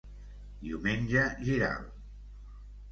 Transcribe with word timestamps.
Diumenge 0.69 1.27
Giral. 1.43 1.89